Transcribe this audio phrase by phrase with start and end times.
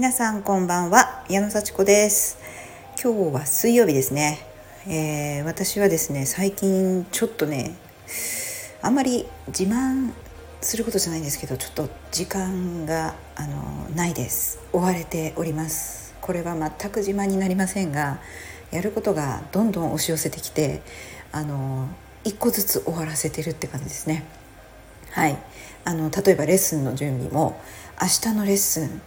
[0.00, 2.38] 皆さんこんばんは矢野幸子です。
[3.04, 4.38] 今日は水曜日ですね、
[4.88, 7.76] えー、私はですね最近ちょっとね
[8.80, 10.12] あんまり自慢
[10.62, 14.62] することじゃないんですけどちょっと時間があのないです。
[14.72, 16.14] 追われております。
[16.22, 18.20] これは全く自慢になりませんが
[18.70, 20.80] やることがどんどん押し寄せてきて
[21.30, 21.90] あの
[22.24, 24.24] 一個ずつ終わらせてるって感じですね。
[25.10, 25.36] はい。
[25.84, 27.60] あの例えばレッスンの準備も
[28.00, 29.02] 明日のレッスン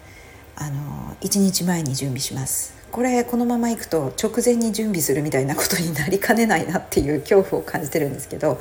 [0.55, 2.73] あの1日前に準備します。
[2.91, 8.59] これこのままいくと直前に準備するみたいなことになりかねないなっていう恐怖を感じてるんですけど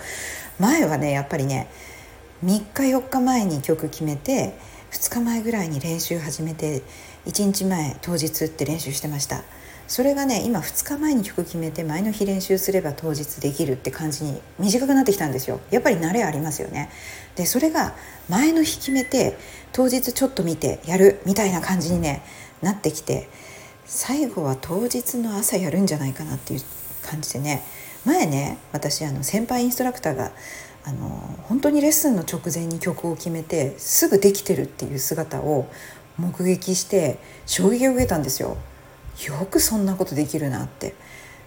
[0.58, 1.68] 前はねやっぱりね
[2.42, 4.54] 3日4日前に曲決めて
[4.90, 6.82] 2日前ぐらいに練習始めて
[7.26, 9.42] 1日前当日って練習してました。
[9.92, 16.88] それがね今2日前に曲決めて前の日練習すれば当日できるって感じに短くなってきたんですよやっぱり慣れありますよね
[17.36, 17.94] でそれが
[18.26, 19.36] 前の日決めて
[19.70, 22.22] 当日ちょっと見てやるみたいな感じにね
[22.62, 23.28] なってきて
[23.84, 26.60] 最後は当日の朝やるんじゃないかなっていう
[27.02, 27.62] 感じでね
[28.06, 30.32] 前ね私あの先輩インストラクターが
[30.86, 31.10] あの
[31.42, 35.66] 本当にレッスンの直前に曲を決めてすぐできてるっていう姿を
[36.16, 38.56] 目撃して衝撃を受けたんですよ。
[39.26, 40.94] よくそんなことできるなって。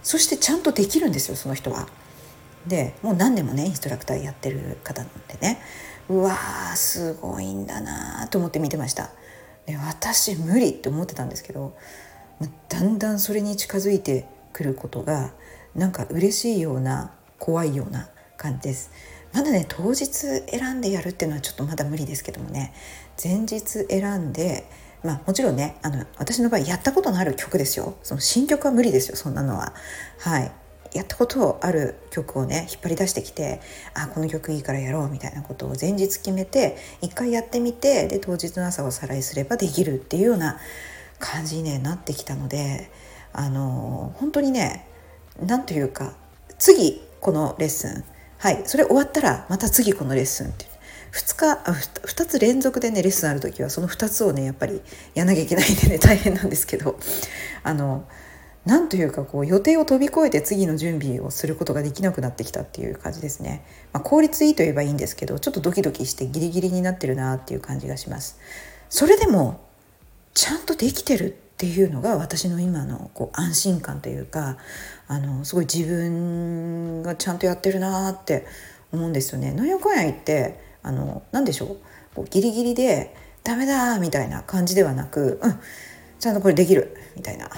[0.02, 1.88] そしてちゃんとできるんですよその人は。
[2.66, 5.60] でもう何年もねインストラクターやってる方なんでね。
[6.08, 9.10] うわーすごいんだなと思って見てました。
[9.66, 11.76] で私無理って思ってたんですけど
[12.68, 15.32] だんだんそれに近づいてくることが
[15.74, 18.92] なんか嬉しいような怖いような感じです。
[19.32, 22.72] まだね当日選んでやるっていうのはちょっとまだ無理ですけどもね。
[23.20, 24.70] 前日選んで
[25.04, 27.96] まあもちろんねあの私の場合やったことのある曲ですよ。
[28.02, 29.74] その新曲は無理ですよそんなのは。
[30.18, 30.50] はい。
[30.94, 33.60] やったことある曲をね引っ張り出してきて
[33.94, 40.58] あこの曲いいからやろうみたいなことを前日決めて一回やってみてで当日の朝おさらいすればできるっていうような
[41.18, 42.90] 感じに、ね、なってきたので
[43.32, 44.86] あの本当にね
[45.40, 46.14] 何というか
[46.58, 48.04] 次このレッスン。
[48.38, 48.62] はい。
[48.66, 50.66] それ終わったらまた次このレッスンって
[51.16, 54.82] 2日あ 2, つ連続でねレッスンある時はその2つをねやっぱり
[55.14, 56.98] やんなきゃいけないんでね 大変なんですけど
[57.62, 58.04] あの
[58.66, 68.38] なんというかこう予定を飛び越えて次の準備をすることができなくなってきたっていう感じですね、まあ、効率いいと言えばいいんですけどちょっとドキドキしてギリギリになってるなっていう感じがします
[68.90, 69.60] それでも
[70.34, 74.58] ちゃんとできてるっていうのが私の今のこう安心感というか
[75.08, 78.46] あのすごい自分がちゃんとやってるなって
[78.92, 79.52] 思うんですよね。
[79.52, 81.76] なんやかんや言ってあの何でしょう？
[82.14, 83.14] こうギリギリで
[83.44, 85.60] 「ダメだ」みたいな感じではなく「うん
[86.18, 87.50] ちゃんとこれできる」みたいな。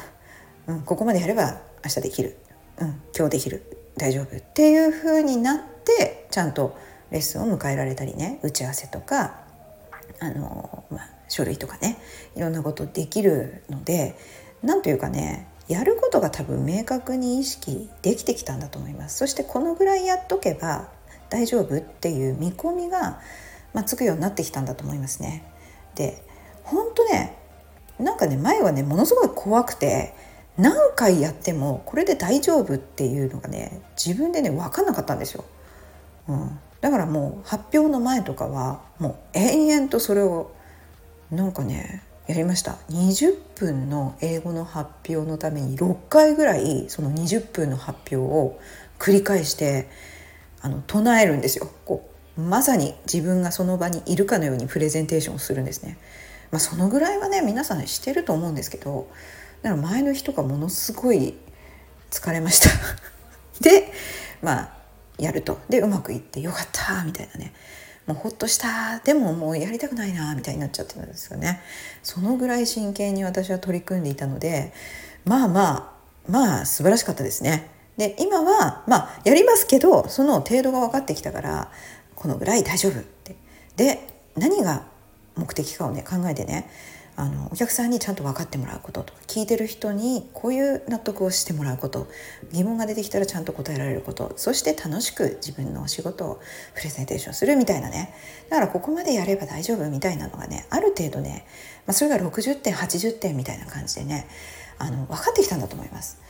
[0.67, 2.37] うん、ここまでやれば明日できる、
[2.79, 3.63] うん、今日できる。
[3.97, 4.37] 大丈夫。
[4.37, 6.77] っていう風になってちゃんと
[7.11, 9.41] レッスンを迎えられたりね打ち合わせとか
[10.21, 11.97] あの、まあ、書類とかね
[12.37, 14.17] いろんなことできるので
[14.63, 19.17] 何というかねやることが多分明確に意識できてきたんだと思います。
[19.17, 20.91] そしてこのぐらいやっとけば
[21.31, 21.77] 大丈夫？
[21.77, 23.21] っていう見込みが、
[23.75, 25.45] まあ、つくようになってきたんだと思いますね。
[25.95, 26.23] で
[26.65, 27.37] 本当ね
[27.99, 30.15] なんかね前はねものすごい怖くて
[30.57, 35.45] 何回やってもこれで大丈夫っていうのがね自分でね分かんなかったんですよ。
[36.29, 40.53] うん、だからもう発表の前とかはもう延々とそれを
[41.31, 42.77] なんかねやりました。
[42.91, 48.59] 20分の英語の発表のために6回ぐらいその20分の発表を
[48.99, 49.89] 繰り返して
[50.61, 51.71] あの唱えるんですよ。
[51.85, 55.99] こうまさに自分がその場にいるかのようにプレゼンテーションをするんですね。
[56.51, 59.11] まあ、そのぐらいはね皆さんしてると思うんですけど
[59.63, 61.35] だから前の日とかものすごい
[62.11, 62.71] 疲れました。
[63.61, 63.93] で
[64.41, 64.73] まあ
[65.19, 65.59] やると。
[65.69, 67.53] でうまくいってよかったみたいなね。
[68.07, 69.01] もうほっとした。
[69.01, 71.61] でももうやりたくないなみたいになっちゃってたんですよね。
[72.03, 74.73] そのぐらい真剣に私は取り組んでいたので
[75.25, 77.69] まあまあまあ素晴らしかったですね。
[77.99, 81.71] で今はまあやりますけどその程度が分かってきたから
[82.15, 83.37] このぐらい大丈夫って。
[83.77, 84.87] で何が
[85.37, 86.69] 目的かをね考えてね
[87.17, 92.07] あのお客さんにちゃんと分かってもらうこととか聞いてる人にこういう納得をしてもらうこと
[92.53, 96.41] 疑問が出てきたらちゃんと答えられることそして楽しく自分のお仕事を
[96.77, 98.15] プレゼンテーションするみたいなね。
[98.49, 101.45] だからここまでやれば大丈夫みたいなのがねある程度ね、
[101.87, 104.29] まあ、それが60点80点みたいな感じでね
[104.79, 106.21] あの分かってきたんだと思います。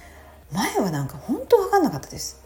[0.53, 2.41] 前はなんか本当分かんなかったです。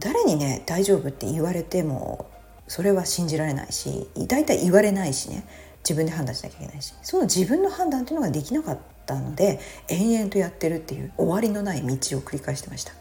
[0.00, 2.28] 誰にね大丈夫って言われても
[2.66, 5.46] それは信じられないし大体言われないしね。
[5.82, 6.92] 自分で判断しなきゃいけないし。
[7.02, 12.92] その自分の判断っていうのができなかったので延々とやってるっていう終わりのない道を繰り返してました。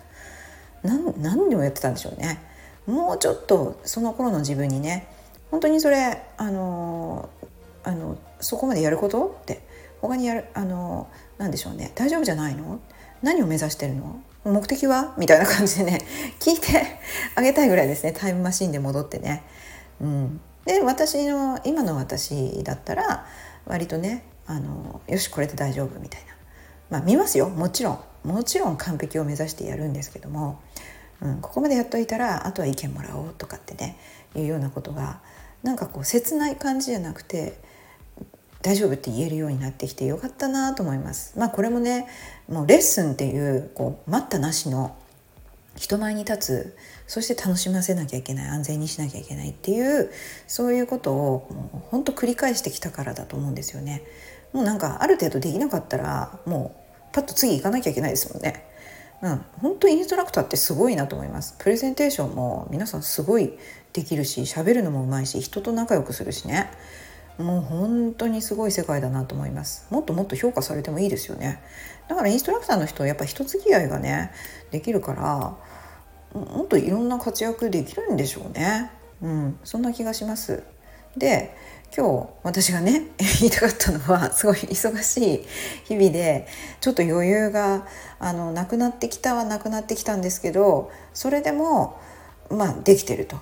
[0.83, 2.39] 何何でもやってたんでしょうね。
[2.85, 5.07] もうちょっとその頃の自分にね
[5.51, 7.29] 本当にそれあの
[7.83, 9.61] あのそこまでやることって
[9.99, 11.91] 他にやるあの何でしょうね。
[11.95, 12.79] 大丈夫じゃないの？
[13.21, 14.21] 何を目指してるの？
[14.47, 15.13] 目的は？
[15.17, 16.01] みたいな感じでね
[16.39, 16.99] 聞いて
[17.35, 18.13] あげたいぐらいですね。
[18.13, 19.43] タイムマシンで戻ってね。
[20.01, 23.25] うん、で私の今の私だったら
[23.65, 26.27] 割とねあのよしこれで大丈夫みたいな。
[26.89, 27.49] まあ見ますよ。
[27.49, 27.99] もちろん。
[28.23, 30.59] もちろん完璧を目指してやるんですけども、
[31.21, 33.97] うん、ここまでやっといたらあとは意見もらおうとかってね
[34.35, 35.21] いうようなことが
[35.63, 37.57] なんかこう切ない感じじゃなくて
[38.67, 41.39] 大丈夫って言えるようになってきてよかったなと思います。
[41.39, 42.05] まあこれもね
[42.49, 44.93] もうレッスンっていうこう待ったなしの
[45.77, 46.77] 人前に立つ
[47.07, 50.11] そして楽しませなきゃいけない安全にしなきゃいけないっていう
[50.47, 54.03] そういうことをもう本当繰り返してきたからだと思うんですよね。
[54.51, 58.65] もうなんかある程度できなかったらもうパッと次行かなきゃいけないですもんね。
[59.21, 61.55] うん、本当インストラクターってすごいなと思います。
[61.57, 63.53] プレゼンテーションも皆さんすごい
[63.93, 66.69] できるし喋るのもうまいし人と仲良くするしね。
[67.37, 69.85] もう本当にすごい世界だなと思います。
[69.91, 71.61] もっともっと評価されてもいいですよね。
[72.07, 74.31] だからインストラクターの人はやっぱ人付き合いがね
[74.71, 75.57] できるから
[76.33, 78.91] もっといろんな活躍できるんでしょうね。
[79.21, 80.63] うんそんな気がします。
[81.15, 81.55] で
[81.95, 83.03] 今日私がね
[83.39, 85.47] 言いたかったのはすごい忙しい
[85.85, 86.47] 日々で
[86.81, 87.87] ちょっと余裕が
[88.19, 91.97] あのなくなってきたはなくなってきたんですけどそれでも
[92.49, 93.37] まあできてると。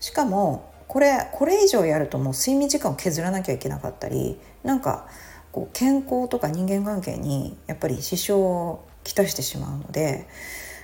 [0.00, 5.06] しかもこれこれ以上やるともう睡眠時間を削らなきゃいけなかったりなんか
[5.52, 10.26] こう健康とか人間関係にやっぱり支障をきたしてしまうので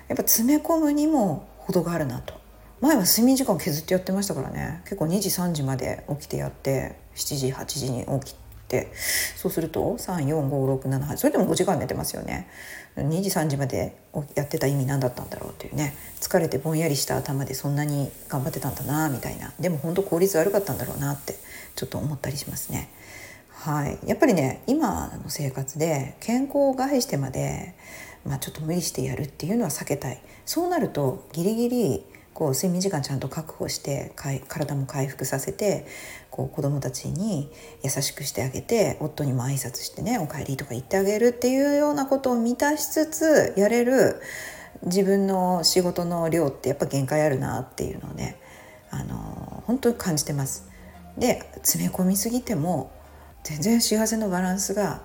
[0.09, 2.35] やっぱ詰め込むにも程があるなと。
[2.81, 4.81] 前は睡眠時間を削ってやってましたからね。
[4.85, 8.37] 結構2時3時まで起きてやって7時8時に起き
[8.71, 8.89] て。
[9.37, 12.49] そうすると34567それでも5時間寝てますよね。
[12.97, 13.97] 2時3時まで
[14.35, 15.95] やってた意味何だったんだろうっていうね。
[16.21, 19.53] 疲れてぼんやりした頭でそんなに頑張ってたんだなみたいな。
[19.59, 21.37] でも本当効率悪かったんだろうなって
[21.75, 22.91] ちょっと思ったりしますね。
[23.49, 27.75] はい、やっぱりね今の生活で健康を害してまで、
[28.25, 30.23] まあ、ちょっと無理してやるっていうのは避けたい。
[30.47, 32.05] そうなるとギリギリ
[32.41, 35.85] こう睡眠時間ちゃんと確保して体も回復させて
[36.31, 37.51] こう子どもたちに
[37.85, 44.23] 優しくしてあげて夫にも挨拶してね「おかえり」とか言ってあげるっていうようなことを満たしつつやれる
[44.85, 48.41] 自分の仕事の量ってやっぱ限界あるなっていうのをね
[48.91, 50.67] あの本当に感じてます。
[51.19, 52.91] で詰め込みすぎても
[53.45, 55.03] 全然幸せのバランスが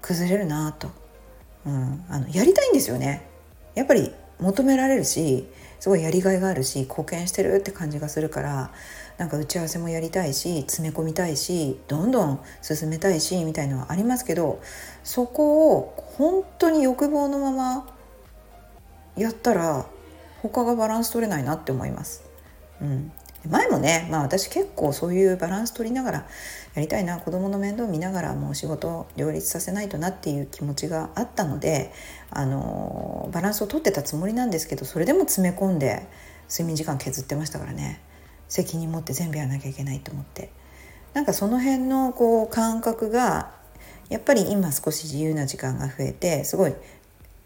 [0.00, 0.90] 崩れるなと、
[1.64, 3.24] うん、あのやりたいんですよね。
[3.76, 5.46] やっぱり求められるし
[5.82, 8.70] すごいやりがいがあるし貢献してるって感じがするから
[9.18, 14.60] なんか打ち合わせもやりたいし詰め込みたいしどんどん進めたいしみたいのはありますけど
[15.02, 17.96] そこを本当に欲望のまま
[19.16, 19.84] やったら
[20.40, 22.22] 他がバランス取れないなって思います。
[22.80, 23.10] うん、
[23.48, 26.18] 前もね、まあ、私結構そういうバランス取りながら
[26.74, 31.92] やりたいな子供の面倒見ながらもう仕事を両立させないとなっていう気持ちがあったので
[32.30, 36.06] あのバランスを取ってたつもりなんですけどそれでも詰め込んで
[36.48, 38.00] 睡眠時間削ってましたからね。
[38.48, 40.50] 責任持って全部やらなきゃいけないと思って。
[41.14, 43.50] なんかその辺のこう感覚が
[44.08, 46.74] やっぱり今少し自由な時間が増えてすごい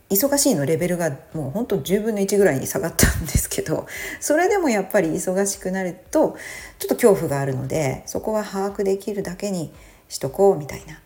[0.09, 3.87] 忙しいのレベルがもうほんと10分の1ぐらいに下がったんですけど
[4.21, 6.37] それでもやっぱり忙しくなると
[6.79, 9.73] ちょっと恐怖があるのでそこは把握できるだけに
[10.09, 11.01] しとこうみたいな、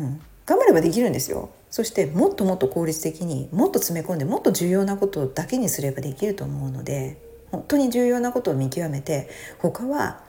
[0.00, 1.50] うん、頑張ればできるんですよ。
[1.70, 7.16] そしてもっともっと効率的にもっと詰め込んでもっと重要なことだけにすればできると思うので
[7.50, 10.20] 本当に重要なことを見極めて他は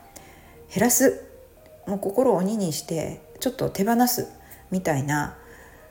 [0.73, 1.25] 減らす。
[1.85, 4.29] もう心を鬼にしてちょっと手放す
[4.71, 5.35] みたいな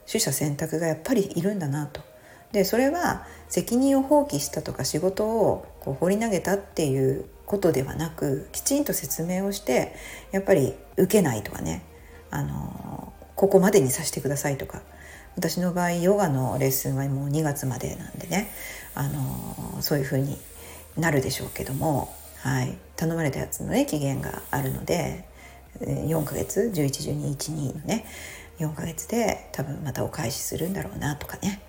[0.06, 2.12] 取捨選択がやっぱりいるんだなと。
[2.52, 9.94] でそれは責任を放棄したとか仕事をこう放り投げたっていうことではなくきちんと説明をして
[10.30, 11.82] やっぱり受けないとかね。
[12.30, 14.82] あのここまでにさせてくださいとか。
[15.35, 18.50] 私の場合ヨガのレッスンはもう2月までなんでね。
[18.94, 20.38] あのそういうふうに
[20.97, 25.25] なるでしょうけども、はい、頼まれたやつのね期限があるので
[25.80, 28.04] 4ヶ月111212のね
[28.59, 31.62] 4ヶ月で多分またお返しするんだろうなとかね。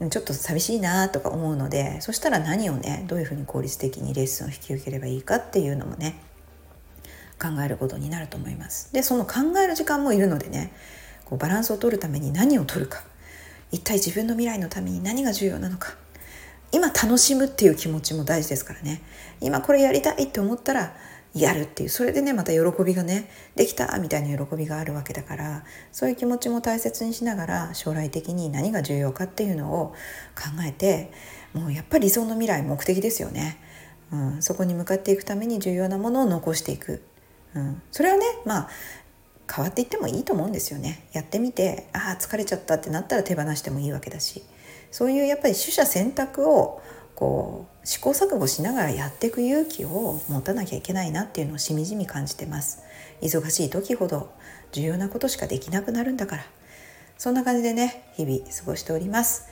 [0.00, 6.20] うん、ちょっと寂しいなとか思うのでそしたら何をねどういうふうに効率的にレッスンを引き受ければいいかっていうのもね
[7.40, 8.92] 考えることになると思います。
[8.92, 10.72] でその考える時間もいるのでね
[11.24, 13.02] こうバランスを取るために何を取るか。
[13.72, 15.94] 一体自分の未来のために何が重要なのか。
[16.72, 19.02] 今楽しむっていう気持ちも大事ですからね。
[19.40, 20.94] 今これやりたいって思ったら
[21.34, 21.88] やるっていう。
[21.88, 29.94] それでねまた喜びがねできたみたいな喜びがあるわけだからそういう気持ちも大切にしながら将来的に何が重要かっていうのを
[30.36, 31.10] 考えて
[31.54, 33.58] もうやっぱり理想の未来目的ですよね、
[34.12, 37.02] うん、そこに向かっていくために重要なものを残していく、
[37.54, 38.68] うん、それはねまあ
[39.54, 41.06] 変わっていってもいいと思うんですよね。
[41.12, 44.42] やってみてああ疲れちゃったってなったら手放してもいいわけだし。
[44.92, 46.80] そういうやっぱり取捨選択を
[47.22, 52.82] こう試行錯誤しながらやっていく勇気を持たなきゃいけないなっていうのをしみじみ感じてます。
[53.20, 54.32] 忙しい時ほど
[54.72, 56.44] 重要なことしかできなくなるんだから。
[57.18, 59.46] そんな感じでね日々過ごしております。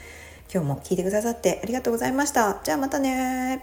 [0.53, 2.59] 今日も聞いてくださってありがとうございました。
[2.65, 3.63] じゃあまたね